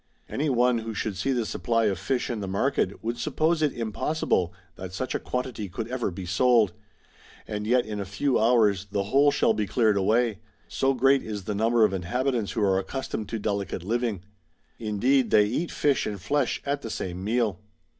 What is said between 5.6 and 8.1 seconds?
could ever be sold; and yet in a